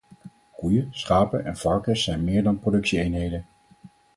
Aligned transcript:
Koeien, 0.55 0.87
schapen 0.93 1.45
en 1.45 1.55
varkens 1.57 2.03
zijn 2.03 2.23
meer 2.23 2.43
dan 2.43 2.59
productie-eenheden. 2.59 3.45